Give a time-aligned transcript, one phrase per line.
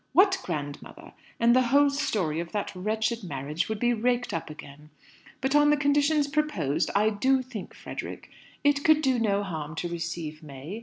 [0.13, 4.89] 'What grandmother?' and the whole story of that wretched marriage would be raked up again.
[5.41, 8.27] But, on the conditions proposed, I do think, Frederick,
[8.63, 10.79] it could do no harm to receive May.